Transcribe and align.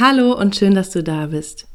Hallo 0.00 0.32
und 0.32 0.56
schön, 0.56 0.74
dass 0.74 0.88
du 0.88 1.02
da 1.02 1.26
bist. 1.26 1.66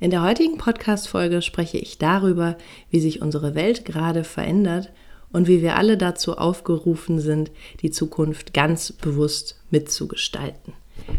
In 0.00 0.10
der 0.10 0.22
heutigen 0.22 0.56
Podcast-Folge 0.56 1.42
spreche 1.42 1.76
ich 1.76 1.98
darüber, 1.98 2.56
wie 2.88 3.00
sich 3.00 3.20
unsere 3.20 3.54
Welt 3.54 3.84
gerade 3.84 4.24
verändert 4.24 4.90
und 5.30 5.46
wie 5.46 5.60
wir 5.60 5.76
alle 5.76 5.98
dazu 5.98 6.38
aufgerufen 6.38 7.20
sind, 7.20 7.50
die 7.82 7.90
Zukunft 7.90 8.54
ganz 8.54 8.92
bewusst 8.92 9.60
mitzugestalten. 9.68 10.72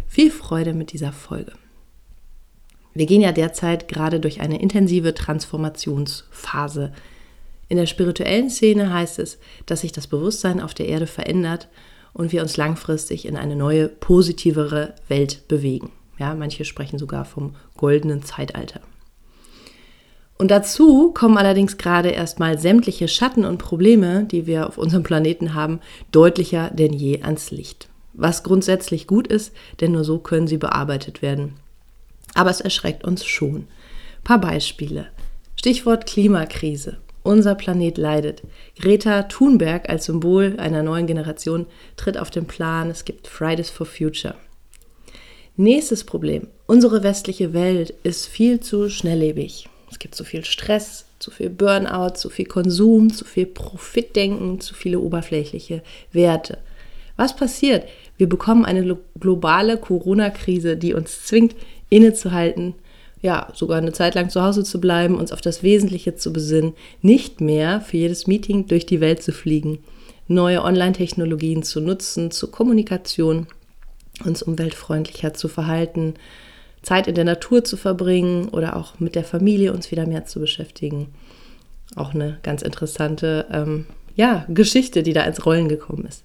Viel 0.07 0.31
Freude 0.31 0.73
mit 0.73 0.93
dieser 0.93 1.11
Folge. 1.11 1.51
Wir 2.95 3.05
gehen 3.05 3.21
ja 3.21 3.33
derzeit 3.33 3.87
gerade 3.87 4.19
durch 4.19 4.41
eine 4.41 4.59
intensive 4.59 5.13
Transformationsphase. 5.13 6.91
In 7.69 7.77
der 7.77 7.85
spirituellen 7.85 8.49
Szene 8.49 8.91
heißt 8.91 9.19
es, 9.19 9.37
dass 9.67 9.81
sich 9.81 9.91
das 9.91 10.07
Bewusstsein 10.07 10.59
auf 10.59 10.73
der 10.73 10.87
Erde 10.87 11.05
verändert 11.05 11.67
und 12.13 12.31
wir 12.31 12.41
uns 12.41 12.57
langfristig 12.57 13.27
in 13.27 13.37
eine 13.37 13.55
neue, 13.55 13.89
positivere 13.89 14.95
Welt 15.07 15.47
bewegen. 15.47 15.91
Ja, 16.17 16.33
manche 16.35 16.65
sprechen 16.65 16.99
sogar 16.99 17.25
vom 17.25 17.55
goldenen 17.75 18.23
Zeitalter. 18.23 18.81
Und 20.37 20.51
dazu 20.51 21.11
kommen 21.13 21.37
allerdings 21.37 21.77
gerade 21.77 22.09
erstmal 22.09 22.59
sämtliche 22.59 23.07
Schatten 23.07 23.43
und 23.43 23.57
Probleme, 23.57 24.25
die 24.25 24.45
wir 24.45 24.67
auf 24.67 24.77
unserem 24.77 25.03
Planeten 25.03 25.55
haben, 25.55 25.79
deutlicher 26.11 26.69
denn 26.71 26.93
je 26.93 27.23
ans 27.23 27.49
Licht. 27.49 27.89
Was 28.13 28.43
grundsätzlich 28.43 29.07
gut 29.07 29.27
ist, 29.27 29.53
denn 29.81 29.91
nur 29.91 30.03
so 30.03 30.19
können 30.19 30.47
sie 30.47 30.57
bearbeitet 30.57 31.21
werden. 31.21 31.55
Aber 32.35 32.51
es 32.51 32.61
erschreckt 32.61 33.03
uns 33.03 33.25
schon. 33.25 33.67
Paar 34.23 34.39
Beispiele. 34.39 35.07
Stichwort 35.55 36.05
Klimakrise. 36.05 36.97
Unser 37.23 37.55
Planet 37.55 37.97
leidet. 37.97 38.43
Greta 38.79 39.23
Thunberg 39.23 39.89
als 39.89 40.05
Symbol 40.05 40.55
einer 40.59 40.83
neuen 40.83 41.07
Generation 41.07 41.65
tritt 41.95 42.17
auf 42.17 42.29
den 42.29 42.45
Plan. 42.45 42.89
Es 42.89 43.05
gibt 43.05 43.27
Fridays 43.27 43.69
for 43.69 43.85
Future. 43.85 44.35
Nächstes 45.59 46.03
Problem. 46.03 46.45
Unsere 46.67 47.01
westliche 47.01 47.51
Welt 47.51 47.91
ist 48.03 48.27
viel 48.27 48.59
zu 48.59 48.91
schnelllebig. 48.91 49.67
Es 49.89 49.97
gibt 49.97 50.13
zu 50.13 50.23
viel 50.23 50.45
Stress, 50.45 51.05
zu 51.17 51.31
viel 51.31 51.49
Burnout, 51.49 52.13
zu 52.13 52.29
viel 52.29 52.45
Konsum, 52.45 53.11
zu 53.11 53.25
viel 53.25 53.47
Profitdenken, 53.47 54.59
zu 54.59 54.75
viele 54.75 54.99
oberflächliche 54.99 55.81
Werte. 56.11 56.59
Was 57.15 57.35
passiert? 57.35 57.85
Wir 58.17 58.29
bekommen 58.29 58.65
eine 58.65 58.97
globale 59.19 59.77
Corona-Krise, 59.77 60.77
die 60.77 60.93
uns 60.93 61.25
zwingt, 61.25 61.55
innezuhalten, 61.89 62.75
ja, 63.23 63.51
sogar 63.55 63.79
eine 63.79 63.93
Zeit 63.93 64.13
lang 64.13 64.29
zu 64.29 64.43
Hause 64.43 64.63
zu 64.63 64.79
bleiben, 64.79 65.15
uns 65.15 65.31
auf 65.31 65.41
das 65.41 65.63
Wesentliche 65.63 66.15
zu 66.15 66.31
besinnen, 66.31 66.73
nicht 67.01 67.41
mehr 67.41 67.81
für 67.81 67.97
jedes 67.97 68.27
Meeting 68.27 68.67
durch 68.67 68.85
die 68.85 69.01
Welt 69.01 69.23
zu 69.23 69.31
fliegen, 69.31 69.79
neue 70.27 70.63
Online-Technologien 70.63 71.63
zu 71.63 71.81
nutzen, 71.81 72.29
zur 72.29 72.51
Kommunikation 72.51 73.47
uns 74.25 74.41
umweltfreundlicher 74.41 75.33
zu 75.33 75.47
verhalten, 75.47 76.15
Zeit 76.81 77.07
in 77.07 77.15
der 77.15 77.25
Natur 77.25 77.63
zu 77.63 77.77
verbringen 77.77 78.49
oder 78.49 78.75
auch 78.75 78.99
mit 78.99 79.15
der 79.15 79.23
Familie 79.23 79.73
uns 79.73 79.91
wieder 79.91 80.07
mehr 80.07 80.25
zu 80.25 80.39
beschäftigen. 80.39 81.13
Auch 81.95 82.13
eine 82.13 82.37
ganz 82.43 82.61
interessante 82.61 83.45
ähm, 83.51 83.85
ja, 84.15 84.45
Geschichte, 84.49 85.03
die 85.03 85.13
da 85.13 85.23
ins 85.23 85.45
Rollen 85.45 85.69
gekommen 85.69 86.05
ist. 86.05 86.23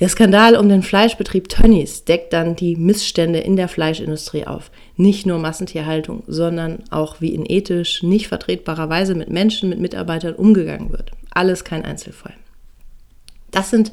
Der 0.00 0.08
Skandal 0.08 0.56
um 0.56 0.68
den 0.68 0.82
Fleischbetrieb 0.82 1.48
Tönnies 1.48 2.04
deckt 2.04 2.32
dann 2.32 2.56
die 2.56 2.74
Missstände 2.74 3.38
in 3.38 3.54
der 3.54 3.68
Fleischindustrie 3.68 4.44
auf. 4.44 4.72
Nicht 4.96 5.24
nur 5.24 5.38
Massentierhaltung, 5.38 6.24
sondern 6.26 6.82
auch 6.90 7.20
wie 7.20 7.32
in 7.32 7.46
ethisch 7.48 8.02
nicht 8.02 8.26
vertretbarer 8.26 8.88
Weise 8.88 9.14
mit 9.14 9.30
Menschen, 9.30 9.68
mit 9.68 9.78
Mitarbeitern 9.78 10.34
umgegangen 10.34 10.90
wird. 10.90 11.12
Alles 11.30 11.62
kein 11.62 11.84
Einzelfall. 11.84 12.34
Das 13.52 13.70
sind 13.70 13.92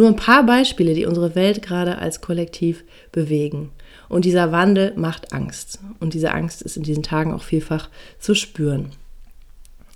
nur 0.00 0.08
ein 0.08 0.16
paar 0.16 0.44
Beispiele, 0.44 0.94
die 0.94 1.04
unsere 1.04 1.34
Welt 1.34 1.62
gerade 1.62 1.98
als 1.98 2.20
Kollektiv 2.20 2.84
bewegen. 3.12 3.70
Und 4.08 4.24
dieser 4.24 4.50
Wandel 4.50 4.94
macht 4.96 5.32
Angst. 5.32 5.78
Und 6.00 6.14
diese 6.14 6.32
Angst 6.32 6.62
ist 6.62 6.76
in 6.76 6.82
diesen 6.82 7.02
Tagen 7.02 7.32
auch 7.34 7.42
vielfach 7.42 7.90
zu 8.18 8.34
spüren. 8.34 8.92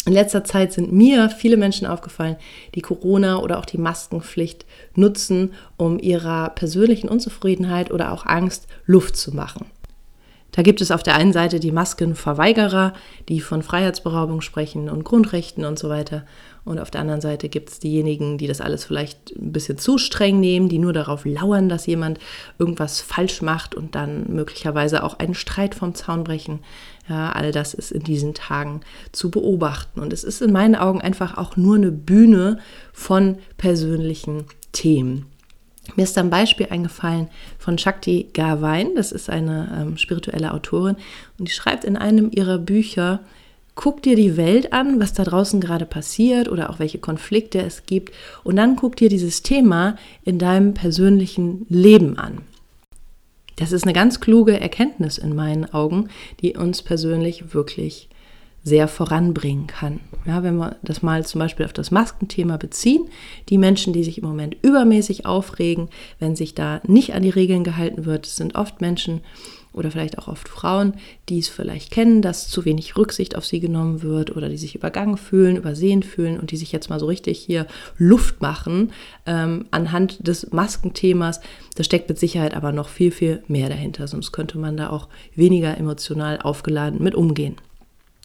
In 0.06 0.12
letzter 0.12 0.44
Zeit 0.44 0.74
sind 0.74 0.92
mir 0.92 1.30
viele 1.30 1.56
Menschen 1.56 1.86
aufgefallen, 1.86 2.36
die 2.74 2.82
Corona 2.82 3.38
oder 3.38 3.58
auch 3.58 3.64
die 3.64 3.78
Maskenpflicht 3.78 4.66
nutzen, 4.94 5.54
um 5.78 5.98
ihrer 5.98 6.50
persönlichen 6.50 7.08
Unzufriedenheit 7.08 7.90
oder 7.90 8.12
auch 8.12 8.26
Angst 8.26 8.66
Luft 8.84 9.16
zu 9.16 9.34
machen. 9.34 9.64
Da 10.54 10.62
gibt 10.62 10.80
es 10.80 10.92
auf 10.92 11.02
der 11.02 11.16
einen 11.16 11.32
Seite 11.32 11.58
die 11.58 11.72
Maskenverweigerer, 11.72 12.92
die 13.28 13.40
von 13.40 13.64
Freiheitsberaubung 13.64 14.40
sprechen 14.40 14.88
und 14.88 15.02
Grundrechten 15.02 15.64
und 15.64 15.80
so 15.80 15.88
weiter. 15.88 16.24
Und 16.64 16.78
auf 16.78 16.92
der 16.92 17.00
anderen 17.00 17.20
Seite 17.20 17.48
gibt 17.48 17.70
es 17.70 17.80
diejenigen, 17.80 18.38
die 18.38 18.46
das 18.46 18.60
alles 18.60 18.84
vielleicht 18.84 19.34
ein 19.36 19.50
bisschen 19.50 19.78
zu 19.78 19.98
streng 19.98 20.38
nehmen, 20.38 20.68
die 20.68 20.78
nur 20.78 20.92
darauf 20.92 21.24
lauern, 21.24 21.68
dass 21.68 21.86
jemand 21.86 22.20
irgendwas 22.56 23.00
falsch 23.00 23.42
macht 23.42 23.74
und 23.74 23.96
dann 23.96 24.32
möglicherweise 24.32 25.02
auch 25.02 25.18
einen 25.18 25.34
Streit 25.34 25.74
vom 25.74 25.96
Zaun 25.96 26.22
brechen. 26.22 26.60
Ja, 27.08 27.32
all 27.32 27.50
das 27.50 27.74
ist 27.74 27.90
in 27.90 28.04
diesen 28.04 28.32
Tagen 28.32 28.82
zu 29.10 29.32
beobachten. 29.32 29.98
Und 29.98 30.12
es 30.12 30.22
ist 30.22 30.40
in 30.40 30.52
meinen 30.52 30.76
Augen 30.76 31.00
einfach 31.00 31.36
auch 31.36 31.56
nur 31.56 31.74
eine 31.74 31.90
Bühne 31.90 32.60
von 32.92 33.38
persönlichen 33.56 34.44
Themen. 34.70 35.33
Mir 35.96 36.04
ist 36.04 36.16
ein 36.18 36.30
Beispiel 36.30 36.66
eingefallen 36.70 37.28
von 37.58 37.78
Shakti 37.78 38.30
Garwein, 38.32 38.94
das 38.96 39.12
ist 39.12 39.28
eine 39.28 39.80
ähm, 39.80 39.98
spirituelle 39.98 40.52
Autorin 40.52 40.96
und 41.38 41.48
die 41.48 41.52
schreibt 41.52 41.84
in 41.84 41.96
einem 41.96 42.30
ihrer 42.32 42.58
Bücher, 42.58 43.20
guck 43.74 44.02
dir 44.02 44.16
die 44.16 44.36
Welt 44.36 44.72
an, 44.72 45.00
was 45.00 45.12
da 45.12 45.24
draußen 45.24 45.60
gerade 45.60 45.84
passiert 45.84 46.48
oder 46.48 46.70
auch 46.70 46.78
welche 46.78 46.98
Konflikte 46.98 47.60
es 47.60 47.86
gibt 47.86 48.14
und 48.44 48.56
dann 48.56 48.76
guck 48.76 48.96
dir 48.96 49.08
dieses 49.08 49.42
Thema 49.42 49.96
in 50.24 50.38
deinem 50.38 50.74
persönlichen 50.74 51.66
Leben 51.68 52.18
an. 52.18 52.38
Das 53.56 53.70
ist 53.70 53.84
eine 53.84 53.92
ganz 53.92 54.20
kluge 54.20 54.58
Erkenntnis 54.58 55.18
in 55.18 55.34
meinen 55.34 55.72
Augen, 55.72 56.08
die 56.40 56.56
uns 56.56 56.82
persönlich 56.82 57.54
wirklich 57.54 58.08
sehr 58.64 58.88
voranbringen 58.88 59.66
kann. 59.66 60.00
Ja, 60.26 60.42
wenn 60.42 60.56
wir 60.56 60.76
das 60.82 61.02
mal 61.02 61.24
zum 61.26 61.38
Beispiel 61.38 61.66
auf 61.66 61.74
das 61.74 61.90
Maskenthema 61.90 62.56
beziehen, 62.56 63.06
die 63.50 63.58
Menschen, 63.58 63.92
die 63.92 64.02
sich 64.02 64.18
im 64.18 64.24
Moment 64.26 64.56
übermäßig 64.62 65.26
aufregen, 65.26 65.88
wenn 66.18 66.34
sich 66.34 66.54
da 66.54 66.80
nicht 66.86 67.14
an 67.14 67.22
die 67.22 67.30
Regeln 67.30 67.62
gehalten 67.62 68.06
wird, 68.06 68.24
sind 68.24 68.54
oft 68.54 68.80
Menschen 68.80 69.20
oder 69.74 69.90
vielleicht 69.90 70.18
auch 70.18 70.28
oft 70.28 70.48
Frauen, 70.48 70.94
die 71.28 71.40
es 71.40 71.48
vielleicht 71.48 71.90
kennen, 71.90 72.22
dass 72.22 72.48
zu 72.48 72.64
wenig 72.64 72.96
Rücksicht 72.96 73.36
auf 73.36 73.44
sie 73.44 73.60
genommen 73.60 74.02
wird 74.02 74.34
oder 74.34 74.48
die 74.48 74.56
sich 74.56 74.74
übergangen 74.74 75.18
fühlen, 75.18 75.56
übersehen 75.56 76.02
fühlen 76.02 76.38
und 76.38 76.52
die 76.52 76.56
sich 76.56 76.72
jetzt 76.72 76.88
mal 76.88 77.00
so 77.00 77.06
richtig 77.06 77.40
hier 77.40 77.66
Luft 77.98 78.40
machen 78.40 78.92
ähm, 79.26 79.66
anhand 79.72 80.26
des 80.26 80.52
Maskenthemas. 80.52 81.40
Da 81.74 81.82
steckt 81.82 82.08
mit 82.08 82.18
Sicherheit 82.18 82.54
aber 82.54 82.72
noch 82.72 82.88
viel, 82.88 83.10
viel 83.10 83.42
mehr 83.48 83.68
dahinter, 83.68 84.06
sonst 84.06 84.32
könnte 84.32 84.58
man 84.58 84.76
da 84.76 84.90
auch 84.90 85.08
weniger 85.34 85.76
emotional 85.76 86.40
aufgeladen 86.40 87.02
mit 87.02 87.14
umgehen. 87.14 87.56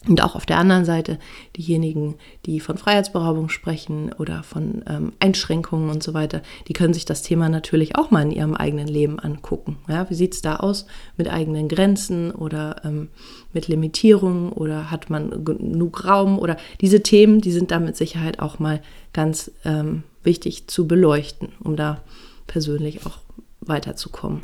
Und 0.08 0.22
auch 0.22 0.34
auf 0.34 0.46
der 0.46 0.56
anderen 0.56 0.86
Seite 0.86 1.18
diejenigen, 1.58 2.14
die 2.46 2.60
von 2.60 2.78
Freiheitsberaubung 2.78 3.50
sprechen 3.50 4.14
oder 4.18 4.42
von 4.42 4.82
ähm, 4.88 5.12
Einschränkungen 5.20 5.90
und 5.90 6.02
so 6.02 6.14
weiter, 6.14 6.40
die 6.68 6.72
können 6.72 6.94
sich 6.94 7.04
das 7.04 7.20
Thema 7.20 7.50
natürlich 7.50 7.96
auch 7.96 8.10
mal 8.10 8.22
in 8.22 8.30
ihrem 8.30 8.54
eigenen 8.54 8.88
Leben 8.88 9.18
angucken. 9.18 9.76
Ja, 9.88 10.08
wie 10.08 10.14
sieht 10.14 10.32
es 10.32 10.40
da 10.40 10.56
aus 10.56 10.86
mit 11.18 11.28
eigenen 11.28 11.68
Grenzen 11.68 12.30
oder 12.30 12.76
ähm, 12.82 13.08
mit 13.52 13.68
Limitierungen 13.68 14.52
oder 14.52 14.90
hat 14.90 15.10
man 15.10 15.44
genug 15.44 16.06
Raum 16.06 16.38
oder 16.38 16.56
diese 16.80 17.02
Themen, 17.02 17.42
die 17.42 17.52
sind 17.52 17.70
da 17.70 17.78
mit 17.78 17.98
Sicherheit 17.98 18.40
auch 18.40 18.58
mal 18.58 18.80
ganz 19.12 19.50
ähm, 19.66 20.04
wichtig 20.22 20.66
zu 20.66 20.88
beleuchten, 20.88 21.50
um 21.62 21.76
da 21.76 22.00
persönlich 22.46 23.04
auch 23.04 23.18
weiterzukommen. 23.60 24.40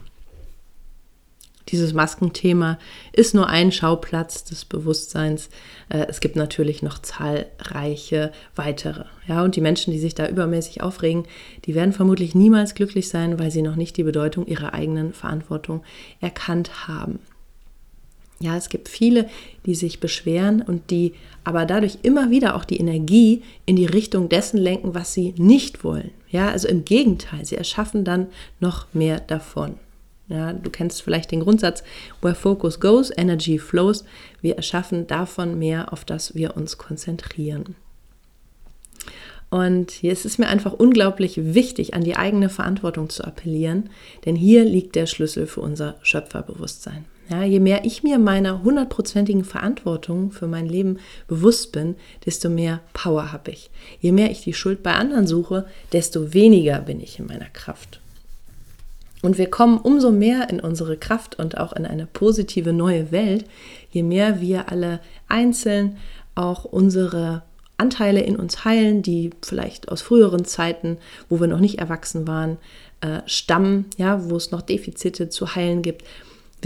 Dieses 1.69 1.93
Maskenthema 1.93 2.79
ist 3.13 3.35
nur 3.35 3.49
ein 3.49 3.73
Schauplatz 3.73 4.45
des 4.45 4.65
Bewusstseins. 4.65 5.49
Äh, 5.89 6.07
es 6.09 6.21
gibt 6.21 6.37
natürlich 6.37 6.83
noch 6.83 7.01
zahlreiche 7.01 8.33
weitere. 8.55 9.05
Ja, 9.27 9.43
und 9.43 9.57
die 9.57 9.61
Menschen, 9.61 9.93
die 9.93 9.99
sich 9.99 10.15
da 10.15 10.29
übermäßig 10.29 10.83
aufregen, 10.83 11.25
die 11.65 11.75
werden 11.75 11.93
vermutlich 11.93 12.35
niemals 12.35 12.75
glücklich 12.75 13.09
sein, 13.09 13.39
weil 13.39 13.51
sie 13.51 13.63
noch 13.63 13.77
nicht 13.77 13.97
die 13.97 14.05
Bedeutung 14.05 14.47
ihrer 14.47 14.75
eigenen 14.75 15.13
Verantwortung 15.13 15.83
erkannt 16.21 16.87
haben. 16.87 17.19
Ja, 18.39 18.57
es 18.57 18.69
gibt 18.69 18.89
viele, 18.89 19.29
die 19.65 19.75
sich 19.75 19.99
beschweren 19.99 20.61
und 20.61 20.91
die 20.91 21.15
aber 21.43 21.65
dadurch 21.65 21.99
immer 22.03 22.31
wieder 22.31 22.55
auch 22.55 22.65
die 22.65 22.77
Energie 22.77 23.43
in 23.65 23.77
die 23.77 23.87
Richtung 23.87 24.29
dessen 24.29 24.59
lenken, 24.59 24.95
was 24.95 25.15
sie 25.15 25.35
nicht 25.39 25.85
wollen. 25.85 26.11
Ja, 26.29 26.51
also 26.51 26.69
im 26.69 26.85
Gegenteil, 26.85 27.47
sie 27.47 27.57
erschaffen 27.57 28.05
dann 28.05 28.27
noch 28.61 28.93
mehr 28.93 29.21
davon. 29.21 29.77
Ja, 30.29 30.53
du 30.53 30.71
kennst 30.71 31.03
vielleicht 31.03 31.31
den 31.31 31.41
Grundsatz, 31.41 31.85
where 32.21 32.35
focus 32.35 32.81
goes, 32.81 33.13
energy 33.17 33.59
flows. 33.59 34.05
Wir 34.41 34.57
erschaffen 34.57 35.07
davon 35.07 35.59
mehr, 35.59 35.93
auf 35.93 36.05
das 36.05 36.35
wir 36.35 36.57
uns 36.57 36.79
konzentrieren. 36.79 37.77
Und 39.49 39.93
hier 39.93 40.13
ist 40.13 40.27
es 40.27 40.39
mir 40.39 40.49
einfach 40.49 40.73
unglaublich 40.73 41.55
wichtig, 41.55 41.95
an 41.95 42.03
die 42.03 42.17
eigene 42.17 42.49
Verantwortung 42.49 43.09
zu 43.09 43.23
appellieren, 43.25 43.91
denn 44.25 44.35
hier 44.35 44.65
liegt 44.65 44.97
der 44.97 45.07
Schlüssel 45.07 45.47
für 45.47 45.61
unser 45.61 45.95
Schöpferbewusstsein. 46.03 47.05
Ja, 47.29 47.43
je 47.43 47.59
mehr 47.59 47.85
ich 47.85 48.03
mir 48.03 48.19
meiner 48.19 48.63
hundertprozentigen 48.63 49.45
Verantwortung 49.45 50.31
für 50.31 50.47
mein 50.47 50.67
Leben 50.67 50.99
bewusst 51.27 51.73
bin, 51.73 51.97
desto 52.25 52.49
mehr 52.49 52.81
Power 52.93 53.33
habe 53.33 53.51
ich. 53.51 53.71
Je 54.01 54.13
mehr 54.13 54.31
ich 54.31 54.43
die 54.43 54.55
Schuld 54.55 54.83
bei 54.83 54.95
anderen 54.95 55.27
suche, 55.27 55.67
desto 55.93 56.35
weniger 56.35 56.81
bin 56.81 57.01
ich 57.01 57.19
in 57.19 57.27
meiner 57.27 57.49
Kraft. 57.49 58.01
Und 59.23 59.39
wir 59.39 59.51
kommen 59.51 59.79
umso 59.79 60.11
mehr 60.11 60.51
in 60.51 60.61
unsere 60.61 60.97
Kraft 60.97 61.39
und 61.39 61.59
auch 61.59 61.73
in 61.73 61.87
eine 61.87 62.07
positive 62.07 62.73
neue 62.73 63.11
Welt, 63.13 63.45
je 63.91 64.03
mehr 64.03 64.41
wir 64.41 64.71
alle 64.71 65.01
einzeln 65.29 65.97
auch 66.35 66.65
unsere 66.65 67.43
Anteile 67.79 68.21
in 68.21 68.37
uns 68.37 68.65
heilen, 68.65 69.03
die 69.03 69.31
vielleicht 69.43 69.89
aus 69.89 70.03
früheren 70.03 70.45
Zeiten, 70.45 70.99
wo 71.29 71.41
wir 71.41 71.47
noch 71.47 71.61
nicht 71.61 71.79
erwachsen 71.79 72.27
waren, 72.27 72.59
äh, 73.01 73.21
stammen, 73.27 73.87
ja, 73.97 74.31
wo 74.31 74.37
es 74.37 74.51
noch 74.51 74.63
Defizite 74.63 75.29
zu 75.29 75.55
heilen 75.55 75.83
gibt. 75.83 76.05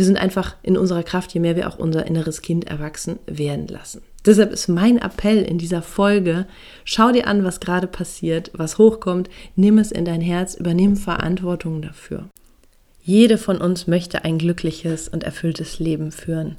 Wir 0.00 0.06
sind 0.06 0.17
einfach 0.17 0.56
in 0.62 0.79
unserer 0.79 1.02
Kraft, 1.02 1.35
je 1.35 1.41
mehr 1.41 1.56
wir 1.56 1.69
auch 1.69 1.79
unser 1.79 2.06
inneres 2.06 2.41
Kind 2.41 2.67
erwachsen 2.67 3.19
werden 3.26 3.69
lassen. 3.69 4.00
Deshalb 4.25 4.50
ist 4.50 4.67
mein 4.67 4.97
Appell 4.97 5.43
in 5.43 5.58
dieser 5.58 5.82
Folge, 5.82 6.47
schau 6.87 7.12
dir 7.12 7.26
an, 7.26 7.44
was 7.44 7.61
gerade 7.61 7.87
passiert, 7.87 8.50
was 8.55 8.79
hochkommt, 8.79 9.29
nimm 9.56 9.76
es 9.76 9.93
in 9.93 10.06
dein 10.06 10.23
Herz, 10.23 10.55
übernimm 10.55 10.97
Verantwortung 10.97 11.82
dafür. 11.82 12.31
Jede 13.02 13.37
von 13.37 13.58
uns 13.58 13.88
möchte 13.88 14.25
ein 14.25 14.38
glückliches 14.38 15.06
und 15.06 15.23
erfülltes 15.23 15.81
Leben 15.81 16.12
führen. 16.12 16.56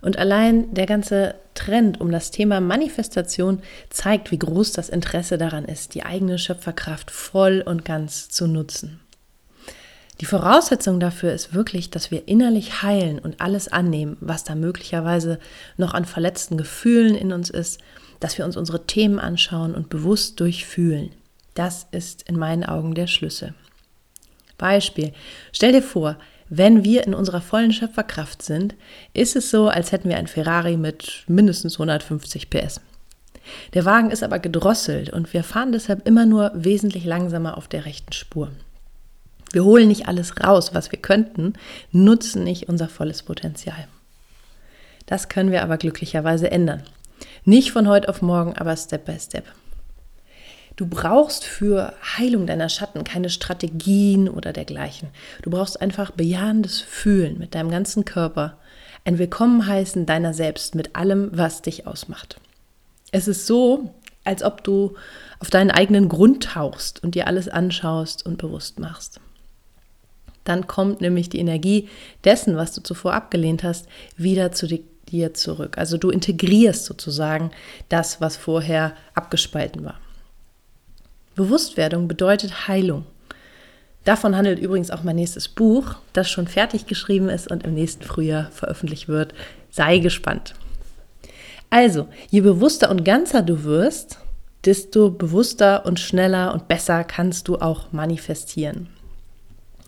Und 0.00 0.16
allein 0.16 0.72
der 0.72 0.86
ganze 0.86 1.34
Trend 1.54 2.00
um 2.00 2.12
das 2.12 2.30
Thema 2.30 2.60
Manifestation 2.60 3.60
zeigt, 3.90 4.30
wie 4.30 4.38
groß 4.38 4.70
das 4.70 4.88
Interesse 4.88 5.36
daran 5.36 5.64
ist, 5.64 5.96
die 5.96 6.04
eigene 6.04 6.38
Schöpferkraft 6.38 7.10
voll 7.10 7.60
und 7.66 7.84
ganz 7.84 8.28
zu 8.28 8.46
nutzen. 8.46 9.00
Die 10.20 10.26
Voraussetzung 10.26 10.98
dafür 10.98 11.32
ist 11.32 11.54
wirklich, 11.54 11.90
dass 11.90 12.10
wir 12.10 12.26
innerlich 12.26 12.82
heilen 12.82 13.20
und 13.20 13.40
alles 13.40 13.68
annehmen, 13.68 14.16
was 14.20 14.42
da 14.42 14.56
möglicherweise 14.56 15.38
noch 15.76 15.94
an 15.94 16.04
verletzten 16.04 16.56
Gefühlen 16.56 17.14
in 17.14 17.32
uns 17.32 17.50
ist, 17.50 17.80
dass 18.18 18.36
wir 18.36 18.44
uns 18.44 18.56
unsere 18.56 18.84
Themen 18.84 19.20
anschauen 19.20 19.74
und 19.74 19.90
bewusst 19.90 20.40
durchfühlen. 20.40 21.10
Das 21.54 21.86
ist 21.92 22.28
in 22.28 22.36
meinen 22.36 22.64
Augen 22.64 22.94
der 22.94 23.06
Schlüssel. 23.06 23.54
Beispiel. 24.58 25.12
Stell 25.52 25.70
dir 25.70 25.82
vor, 25.82 26.16
wenn 26.48 26.82
wir 26.82 27.06
in 27.06 27.14
unserer 27.14 27.40
vollen 27.40 27.72
Schöpferkraft 27.72 28.42
sind, 28.42 28.74
ist 29.14 29.36
es 29.36 29.50
so, 29.50 29.68
als 29.68 29.92
hätten 29.92 30.08
wir 30.08 30.16
ein 30.16 30.26
Ferrari 30.26 30.76
mit 30.76 31.24
mindestens 31.28 31.74
150 31.74 32.50
PS. 32.50 32.80
Der 33.74 33.84
Wagen 33.84 34.10
ist 34.10 34.22
aber 34.24 34.40
gedrosselt 34.40 35.10
und 35.10 35.32
wir 35.32 35.44
fahren 35.44 35.72
deshalb 35.72 36.06
immer 36.08 36.26
nur 36.26 36.50
wesentlich 36.54 37.04
langsamer 37.04 37.56
auf 37.56 37.68
der 37.68 37.84
rechten 37.84 38.12
Spur. 38.12 38.50
Wir 39.52 39.64
holen 39.64 39.88
nicht 39.88 40.08
alles 40.08 40.34
raus, 40.42 40.74
was 40.74 40.92
wir 40.92 40.98
könnten, 40.98 41.54
nutzen 41.92 42.44
nicht 42.44 42.68
unser 42.68 42.88
volles 42.88 43.22
Potenzial. 43.22 43.88
Das 45.06 45.28
können 45.28 45.50
wir 45.50 45.62
aber 45.62 45.78
glücklicherweise 45.78 46.50
ändern. 46.50 46.82
Nicht 47.44 47.72
von 47.72 47.88
heute 47.88 48.08
auf 48.08 48.20
morgen, 48.20 48.56
aber 48.56 48.76
Step 48.76 49.06
by 49.06 49.18
Step. 49.18 49.44
Du 50.76 50.86
brauchst 50.86 51.44
für 51.44 51.94
Heilung 52.16 52.46
deiner 52.46 52.68
Schatten 52.68 53.02
keine 53.02 53.30
Strategien 53.30 54.28
oder 54.28 54.52
dergleichen. 54.52 55.08
Du 55.42 55.50
brauchst 55.50 55.80
einfach 55.80 56.12
bejahendes 56.12 56.80
Fühlen 56.80 57.38
mit 57.38 57.54
deinem 57.54 57.70
ganzen 57.70 58.04
Körper, 58.04 58.58
ein 59.04 59.18
Willkommenheißen 59.18 60.06
deiner 60.06 60.34
selbst 60.34 60.74
mit 60.74 60.94
allem, 60.94 61.30
was 61.32 61.62
dich 61.62 61.86
ausmacht. 61.86 62.38
Es 63.10 63.26
ist 63.26 63.46
so, 63.46 63.92
als 64.24 64.42
ob 64.42 64.62
du 64.62 64.94
auf 65.40 65.50
deinen 65.50 65.70
eigenen 65.70 66.08
Grund 66.08 66.44
tauchst 66.44 67.02
und 67.02 67.14
dir 67.14 67.26
alles 67.26 67.48
anschaust 67.48 68.24
und 68.24 68.38
bewusst 68.38 68.78
machst. 68.78 69.20
Dann 70.48 70.66
kommt 70.66 71.02
nämlich 71.02 71.28
die 71.28 71.40
Energie 71.40 71.88
dessen, 72.24 72.56
was 72.56 72.72
du 72.72 72.80
zuvor 72.80 73.12
abgelehnt 73.12 73.62
hast, 73.62 73.86
wieder 74.16 74.50
zu 74.50 74.66
dir 74.66 75.34
zurück. 75.34 75.76
Also 75.76 75.98
du 75.98 76.08
integrierst 76.08 76.86
sozusagen 76.86 77.50
das, 77.90 78.22
was 78.22 78.38
vorher 78.38 78.94
abgespalten 79.14 79.84
war. 79.84 80.00
Bewusstwerdung 81.34 82.08
bedeutet 82.08 82.66
Heilung. 82.66 83.04
Davon 84.04 84.34
handelt 84.34 84.58
übrigens 84.58 84.90
auch 84.90 85.02
mein 85.02 85.16
nächstes 85.16 85.48
Buch, 85.48 85.96
das 86.14 86.30
schon 86.30 86.48
fertig 86.48 86.86
geschrieben 86.86 87.28
ist 87.28 87.50
und 87.50 87.64
im 87.64 87.74
nächsten 87.74 88.04
Frühjahr 88.04 88.50
veröffentlicht 88.50 89.06
wird. 89.06 89.34
Sei 89.70 89.98
gespannt. 89.98 90.54
Also, 91.68 92.08
je 92.30 92.40
bewusster 92.40 92.90
und 92.90 93.04
ganzer 93.04 93.42
du 93.42 93.64
wirst, 93.64 94.18
desto 94.64 95.10
bewusster 95.10 95.84
und 95.84 96.00
schneller 96.00 96.54
und 96.54 96.68
besser 96.68 97.04
kannst 97.04 97.48
du 97.48 97.58
auch 97.58 97.92
manifestieren. 97.92 98.88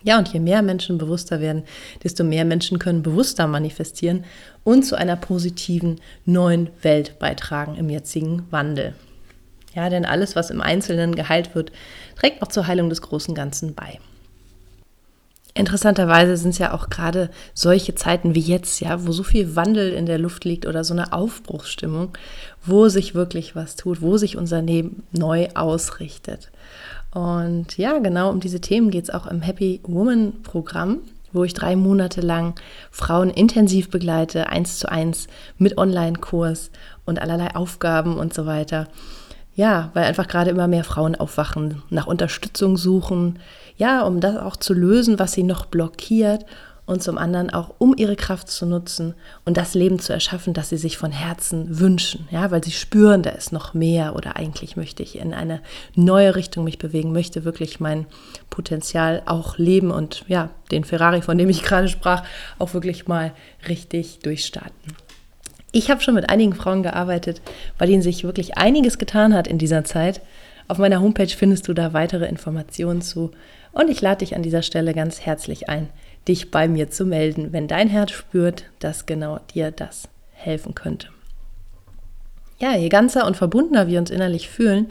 Ja, 0.03 0.19
und 0.19 0.29
je 0.29 0.41
mehr 0.41 0.63
Menschen 0.63 0.99
bewusster 0.99 1.41
werden, 1.41 1.65
desto 2.03 2.25
mehr 2.25 2.45
Menschen 2.45 2.79
können 2.79 3.03
bewusster 3.03 3.47
manifestieren 3.47 4.25
und 4.65 4.85
zu 4.85 4.97
einer 4.97 5.17
positiven 5.17 6.01
neuen 6.25 6.71
Welt 6.83 7.19
beitragen 7.19 7.77
im 7.77 7.91
jetzigen 7.91 8.47
Wandel. 8.51 8.95
Ja, 9.75 9.89
denn 9.89 10.05
alles, 10.05 10.35
was 10.37 10.51
im 10.51 10.61
Einzelnen 10.61 11.15
geheilt 11.15 11.55
wird, 11.55 11.71
trägt 12.19 12.43
auch 12.43 12.49
zur 12.49 12.67
Heilung 12.67 12.89
des 12.89 13.03
großen 13.03 13.35
Ganzen 13.35 13.75
bei. 13.75 13.99
Interessanterweise 15.53 16.37
sind 16.37 16.51
es 16.51 16.59
ja 16.59 16.73
auch 16.73 16.91
gerade 16.91 17.29
solche 17.55 17.95
Zeiten 17.95 18.35
wie 18.35 18.41
jetzt, 18.41 18.81
ja, 18.81 19.05
wo 19.07 19.13
so 19.13 19.25
viel 19.25 19.57
Wandel 19.57 19.93
in 19.93 20.07
der 20.07 20.19
Luft 20.19 20.45
liegt 20.45 20.65
oder 20.65 20.85
so 20.85 20.95
eine 20.95 21.13
Aufbruchsstimmung, 21.13 22.17
wo 22.65 22.89
sich 22.89 23.15
wirklich 23.15 23.57
was 23.57 23.77
tut, 23.77 24.01
wo 24.01 24.17
sich 24.17 24.37
unser 24.37 24.63
Leben 24.63 25.03
neu 25.13 25.49
ausrichtet. 25.55 26.51
Und 27.13 27.77
ja, 27.77 27.99
genau 27.99 28.31
um 28.31 28.41
diese 28.41 28.61
Themen 28.61 28.91
geht 28.91 29.05
es 29.05 29.11
auch 29.11 29.27
im 29.27 29.43
Happy 29.43 29.81
Woman 29.85 30.43
Programm, 30.43 30.99
wo 31.33 31.45
ich 31.45 31.55
drei 31.55 31.77
Monate 31.77 32.21
lang 32.21 32.55
Frauen 32.91 33.31
intensiv 33.31 33.91
begleite, 33.91 34.49
eins 34.49 34.79
zu 34.79 34.91
eins 34.91 35.27
mit 35.59 35.79
Online-Kurs 35.79 36.71
und 37.05 37.21
allerlei 37.21 37.55
Aufgaben 37.55 38.17
und 38.17 38.35
so 38.35 38.47
weiter. 38.47 38.89
Ja, 39.57 39.91
weil 39.95 40.05
einfach 40.05 40.29
gerade 40.29 40.51
immer 40.51 40.69
mehr 40.69 40.85
Frauen 40.85 41.17
aufwachen, 41.17 41.83
nach 41.91 42.07
Unterstützung 42.07 42.77
suchen, 42.77 43.41
ja, 43.77 44.03
um 44.03 44.21
das 44.21 44.37
auch 44.37 44.57
zu 44.57 44.73
lösen, 44.73 45.19
was 45.19 45.33
sie 45.33 45.43
noch 45.43 45.67
blockiert 45.67 46.47
und 46.91 47.05
zum 47.05 47.19
anderen 47.19 47.51
auch, 47.51 47.73
um 47.79 47.95
ihre 47.97 48.17
Kraft 48.17 48.49
zu 48.49 48.67
nutzen 48.67 49.15
und 49.45 49.57
das 49.57 49.75
Leben 49.75 50.01
zu 50.01 50.13
erschaffen, 50.13 50.55
das 50.55 50.71
sie 50.71 50.77
sich 50.77 50.99
von 50.99 51.13
Herzen 51.13 51.79
wünschen, 51.79 52.27
ja, 52.33 52.51
weil 52.51 52.65
sie 52.65 52.73
spüren, 52.73 53.23
da 53.23 53.31
ist 53.31 53.53
noch 53.53 53.75
mehr 53.75 54.17
oder 54.17 54.35
eigentlich 54.35 54.77
möchte 54.77 55.05
ich 55.05 55.17
in 55.17 55.33
eine 55.33 55.61
neue 55.95 56.35
Richtung 56.35 56.65
mich 56.65 56.79
bewegen, 56.79 57.13
möchte 57.13 57.45
wirklich 57.45 57.79
mein 57.79 58.07
Potenzial 58.51 59.23
auch 59.27 59.57
leben 59.57 59.93
und 59.93 60.25
ja, 60.27 60.51
den 60.73 60.83
Ferrari, 60.83 61.23
von 61.23 61.39
dem 61.39 61.49
ich 61.49 61.63
gerade 61.63 61.87
sprach, 61.87 62.25
auch 62.59 62.75
wirklich 62.75 63.07
mal 63.07 63.35
richtig 63.69 64.19
durchstarten. 64.19 64.97
Ich 65.71 65.93
habe 65.93 66.01
schon 66.01 66.17
mit 66.17 66.29
einigen 66.29 66.55
Frauen 66.55 66.83
gearbeitet, 66.83 67.41
bei 67.79 67.87
denen 67.87 68.03
sich 68.03 68.25
wirklich 68.25 68.59
einiges 68.59 68.99
getan 68.99 69.33
hat 69.33 69.47
in 69.47 69.59
dieser 69.59 69.85
Zeit. 69.85 70.23
Auf 70.67 70.79
meiner 70.79 71.01
Homepage 71.01 71.29
findest 71.29 71.69
du 71.69 71.73
da 71.73 71.93
weitere 71.93 72.27
Informationen 72.27 73.01
zu. 73.01 73.31
Und 73.71 73.89
ich 73.89 74.01
lade 74.01 74.19
dich 74.19 74.35
an 74.35 74.43
dieser 74.43 74.63
Stelle 74.63 74.93
ganz 74.93 75.21
herzlich 75.21 75.69
ein, 75.69 75.89
dich 76.29 76.51
bei 76.51 76.69
mir 76.69 76.91
zu 76.91 77.05
melden, 77.05 77.53
wenn 77.53 77.69
dein 77.69 77.89
Herz 77.89 78.13
spürt, 78.13 78.65
dass 78.79 79.07
genau 79.07 79.41
dir 79.55 79.71
das 79.71 80.09
helfen 80.33 80.75
könnte. 80.75 81.09
Ja, 82.59 82.77
je 82.77 82.91
ganzer 82.91 83.27
und 83.27 83.37
verbundener 83.37 83.89
wir 83.89 83.99
uns 83.99 84.11
innerlich 84.11 84.49
fühlen, 84.49 84.89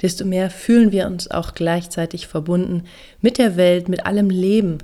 desto 0.00 0.24
mehr 0.24 0.48
fühlen 0.48 0.90
wir 0.90 1.06
uns 1.06 1.30
auch 1.30 1.52
gleichzeitig 1.52 2.26
verbunden 2.26 2.84
mit 3.20 3.36
der 3.36 3.56
Welt, 3.56 3.88
mit 3.88 4.06
allem 4.06 4.30
Leben. 4.30 4.78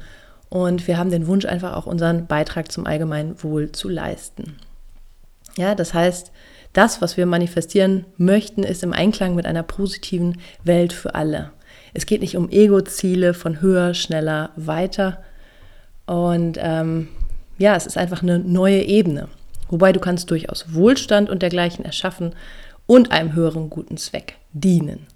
Und 0.51 0.87
wir 0.87 0.99
haben 0.99 1.11
den 1.11 1.27
Wunsch, 1.27 1.47
einfach 1.47 1.75
auch 1.75 1.87
unseren 1.87 2.27
Beitrag 2.27 2.71
zum 2.71 2.87
allgemeinen 2.87 3.43
Wohl 3.43 3.73
zu 3.73 3.89
leisten. 3.89 4.59
Ja, 5.57 5.75
das 5.75 5.95
heißt, 5.95 6.31
das, 6.75 7.01
was 7.01 7.17
wir 7.17 7.25
manifestieren 7.25 8.05
möchten, 8.19 8.63
ist 8.63 8.83
im 8.83 8.93
Einklang 8.93 9.35
mit 9.35 9.47
einer 9.47 9.63
positiven 9.63 10.39
Welt 10.63 10.93
für 10.93 11.15
alle. 11.15 11.53
Es 11.95 12.05
geht 12.05 12.21
nicht 12.21 12.37
um 12.37 12.51
Ego-Ziele 12.51 13.33
von 13.33 13.63
höher, 13.63 13.95
schneller, 13.95 14.51
weiter. 14.57 15.25
Und 16.07 16.59
ähm, 16.61 17.09
ja, 17.59 17.75
es 17.77 17.87
ist 17.87 17.99
einfach 17.99 18.23
eine 18.23 18.39
neue 18.39 18.83
Ebene. 18.83 19.29
Wobei 19.69 19.93
du 19.93 20.01
kannst 20.01 20.31
durchaus 20.31 20.73
Wohlstand 20.75 21.29
und 21.29 21.43
dergleichen 21.43 21.85
erschaffen 21.85 22.35
und 22.87 23.11
einem 23.11 23.35
höheren 23.35 23.69
guten 23.69 23.97
Zweck 23.97 24.37
dienen. 24.53 25.07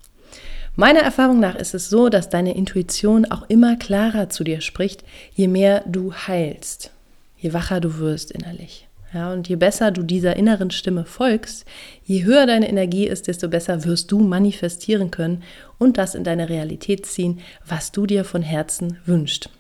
Meiner 0.77 1.01
Erfahrung 1.01 1.41
nach 1.41 1.57
ist 1.57 1.75
es 1.75 1.89
so, 1.89 2.09
dass 2.09 2.31
deine 2.31 2.57
Intuition 2.57 3.25
auch 3.27 3.49
immer 3.49 3.77
klarer 3.77 4.29
zu 4.29 4.45
dir 4.45 4.61
spricht, 4.61 5.05
je 5.35 5.49
mehr 5.49 5.85
du 5.87 6.13
heilst, 6.13 6.91
je 7.37 7.53
wacher 7.53 7.81
du 7.81 7.99
wirst 7.99 8.31
innerlich. 8.31 8.87
Ja, 9.13 9.33
und 9.33 9.49
je 9.49 9.57
besser 9.57 9.91
du 9.91 10.05
dieser 10.05 10.37
inneren 10.37 10.71
Stimme 10.71 11.05
folgst, 11.05 11.65
je 12.05 12.23
höher 12.23 12.47
deine 12.47 12.69
Energie 12.69 13.09
ist, 13.09 13.27
desto 13.27 13.49
besser 13.49 13.85
wirst 13.85 14.13
du 14.13 14.21
manifestieren 14.21 15.11
können 15.11 15.43
und 15.79 15.99
das 15.99 16.15
in 16.15 16.23
deine 16.23 16.49
Realität 16.49 17.07
ziehen, 17.07 17.41
was 17.67 17.91
du 17.91 18.07
dir 18.07 18.25
von 18.25 18.43
Herzen 18.43 18.99
wünschst. 19.05 19.51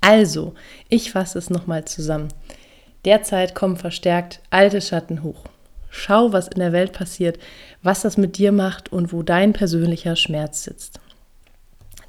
Also, 0.00 0.54
ich 0.88 1.12
fasse 1.12 1.38
es 1.38 1.50
nochmal 1.50 1.84
zusammen. 1.84 2.28
Derzeit 3.04 3.54
kommen 3.54 3.76
verstärkt 3.76 4.40
alte 4.50 4.80
Schatten 4.80 5.22
hoch. 5.22 5.44
Schau, 5.90 6.32
was 6.32 6.48
in 6.48 6.60
der 6.60 6.72
Welt 6.72 6.92
passiert, 6.92 7.38
was 7.82 8.02
das 8.02 8.16
mit 8.16 8.38
dir 8.38 8.52
macht 8.52 8.92
und 8.92 9.12
wo 9.12 9.22
dein 9.22 9.52
persönlicher 9.52 10.16
Schmerz 10.16 10.64
sitzt. 10.64 11.00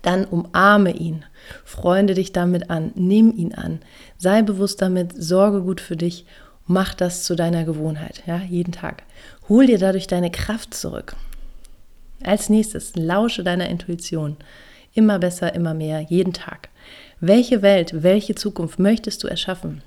Dann 0.01 0.25
umarme 0.25 0.91
ihn, 0.91 1.25
freunde 1.63 2.13
dich 2.13 2.31
damit 2.31 2.69
an, 2.69 2.91
nimm 2.95 3.35
ihn 3.35 3.53
an, 3.53 3.79
sei 4.17 4.41
bewusst 4.41 4.81
damit, 4.81 5.13
sorge 5.15 5.61
gut 5.61 5.81
für 5.81 5.95
dich, 5.95 6.25
mach 6.65 6.93
das 6.93 7.23
zu 7.23 7.35
deiner 7.35 7.65
Gewohnheit, 7.65 8.23
ja, 8.25 8.37
jeden 8.37 8.71
Tag. 8.71 9.03
Hol 9.49 9.65
dir 9.65 9.77
dadurch 9.77 10.07
deine 10.07 10.31
Kraft 10.31 10.73
zurück. 10.73 11.15
Als 12.23 12.49
nächstes 12.49 12.95
lausche 12.95 13.43
deiner 13.43 13.69
Intuition. 13.69 14.37
Immer 14.93 15.19
besser, 15.19 15.53
immer 15.55 15.73
mehr, 15.73 16.01
jeden 16.01 16.33
Tag. 16.33 16.69
Welche 17.23 17.61
Welt, 17.61 18.01
welche 18.01 18.33
Zukunft 18.33 18.79
möchtest 18.79 19.23
du 19.23 19.27
erschaffen? 19.27 19.83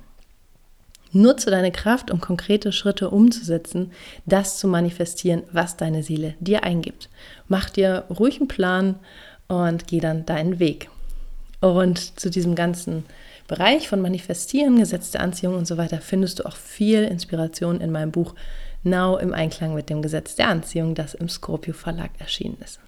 Nutze 1.11 1.51
deine 1.51 1.73
Kraft, 1.73 2.13
um 2.13 2.21
konkrete 2.21 2.71
Schritte 2.71 3.11
umzusetzen, 3.11 3.91
das 4.25 4.59
zu 4.59 4.69
manifestieren, 4.69 5.43
was 5.51 5.77
deine 5.77 6.05
Seele 6.05 6.37
dir 6.39 6.63
eingibt. 6.63 7.09
Mach 7.49 7.71
dir 7.71 8.05
ruhig 8.09 8.39
einen 8.39 8.47
Plan 8.47 9.01
und 9.49 9.89
geh 9.89 9.99
dann 9.99 10.25
deinen 10.27 10.61
Weg. 10.61 10.89
Und 11.61 12.21
zu 12.21 12.31
diesem 12.31 12.55
ganzen 12.55 13.05
Bereich 13.49 13.89
von 13.89 14.01
Manifestieren, 14.01 14.79
Gesetz 14.79 15.11
der 15.11 15.23
Anziehung 15.23 15.57
und 15.57 15.67
so 15.67 15.77
weiter 15.77 16.01
findest 16.01 16.39
du 16.39 16.47
auch 16.47 16.57
viel 16.57 17.03
Inspiration 17.03 17.81
in 17.81 17.91
meinem 17.91 18.13
Buch 18.13 18.37
Now 18.85 19.19
im 19.19 19.35
Einklang 19.35 19.75
mit 19.75 19.91
dem 19.91 20.03
Gesetz 20.03 20.37
der 20.37 20.49
Anziehung, 20.49 20.95
das 20.95 21.15
im 21.15 21.29
Scorpio 21.29 21.75
Verlag 21.75 22.11
erschienen 22.19 22.59
ist. 22.63 22.79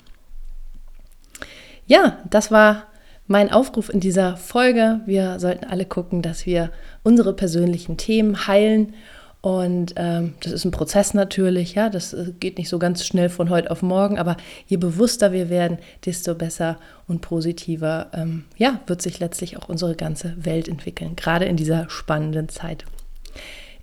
Ja, 1.89 2.23
das 2.31 2.53
war 2.53 2.85
mein 3.27 3.51
Aufruf 3.51 3.89
in 3.89 4.01
dieser 4.01 4.37
Folge. 4.37 5.01
Wir 5.07 5.39
sollten 5.41 5.65
alle 5.65 5.85
gucken, 5.85 6.23
dass 6.23 6.47
wir 6.47 6.71
unsere 7.03 7.33
persönlichen 7.33 7.97
Themen 7.97 8.47
heilen. 8.47 8.95
Und 9.41 9.95
ähm, 9.97 10.35
das 10.41 10.53
ist 10.53 10.65
ein 10.65 10.73
Prozess 10.73 11.15
natürlich, 11.15 11.75
ja, 11.75 11.89
das 11.89 12.13
äh, 12.13 12.33
geht 12.41 12.59
nicht 12.59 12.69
so 12.69 12.81
ganz 12.81 13.07
schnell 13.07 13.29
von 13.29 13.49
heute 13.49 13.71
auf 13.71 13.81
morgen, 13.81 14.19
aber 14.19 14.37
je 14.67 14.77
bewusster 14.77 15.31
wir 15.31 15.51
werden, 15.51 15.79
desto 16.05 16.35
besser 16.35 16.79
und 17.07 17.21
positiver, 17.21 18.09
ähm, 18.13 18.45
ja, 18.57 18.81
wird 18.89 19.03
sich 19.03 19.21
letztlich 19.21 19.57
auch 19.57 19.69
unsere 19.69 19.95
ganze 19.95 20.35
Welt 20.45 20.67
entwickeln, 20.67 21.15
gerade 21.15 21.45
in 21.45 21.57
dieser 21.57 21.89
spannenden 21.89 22.49
Zeit. 22.49 22.87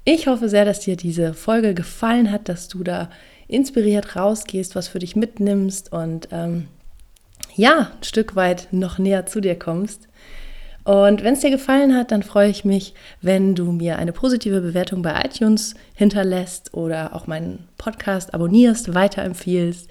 Ich 0.04 0.28
hoffe 0.28 0.50
sehr, 0.50 0.66
dass 0.66 0.82
dir 0.82 0.98
diese 0.98 1.34
Folge 1.34 1.74
gefallen 1.74 2.30
hat, 2.30 2.50
dass 2.50 2.68
du 2.68 2.84
da 2.84 3.10
inspiriert 3.48 4.18
rausgehst, 4.18 4.76
was 4.76 4.90
für 4.90 5.00
dich 5.00 5.16
mitnimmst 5.16 5.94
und 5.94 6.28
ähm, 6.32 6.68
ja, 7.56 7.92
ein 7.96 8.04
Stück 8.04 8.36
weit 8.36 8.68
noch 8.72 8.98
näher 8.98 9.26
zu 9.26 9.42
dir 9.42 9.58
kommst. 9.58 10.08
Und 10.84 11.24
wenn 11.24 11.34
es 11.34 11.40
dir 11.40 11.50
gefallen 11.50 11.96
hat, 11.96 12.12
dann 12.12 12.24
freue 12.24 12.50
ich 12.50 12.66
mich, 12.66 12.94
wenn 13.22 13.56
du 13.56 13.72
mir 13.72 13.98
eine 13.98 14.12
positive 14.12 14.60
Bewertung 14.60 15.02
bei 15.02 15.24
iTunes 15.24 15.76
hinterlässt 15.94 16.74
oder 16.74 17.16
auch 17.16 17.26
meinen 17.26 17.68
Podcast 17.78 18.34
abonnierst, 18.34 18.94
weiterempfiehlst. 18.94 19.90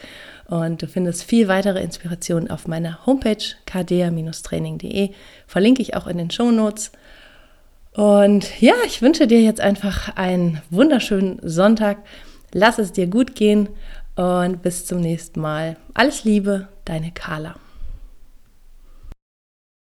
Und 0.49 0.83
du 0.83 0.87
findest 0.87 1.25
viel 1.25 1.49
weitere 1.49 1.83
Inspirationen 1.83 2.51
auf 2.51 2.69
meiner 2.69 3.07
Homepage 3.07 3.43
kdea-training.de. 3.65 5.11
Verlinke 5.47 5.81
ich 5.81 5.97
auch 5.97 6.07
in 6.07 6.19
den 6.19 6.31
Show 6.31 6.51
Notes. 6.51 6.93
Und 7.95 8.61
ja, 8.61 8.75
ich 8.87 9.01
wünsche 9.01 9.27
dir 9.27 9.41
jetzt 9.41 9.61
einfach 9.63 10.15
einen 10.17 10.61
wunderschönen 10.69 11.41
Sonntag. 11.43 11.99
Lass 12.53 12.79
es 12.79 12.93
dir 12.93 13.07
gut 13.07 13.35
gehen 13.35 13.71
und 14.17 14.63
bis 14.63 14.87
zum 14.87 15.01
nächsten 15.01 15.41
Mal. 15.41 15.77
Alles 15.95 16.25
Liebe, 16.25 16.69
deine 16.85 17.13
Carla. 17.13 17.57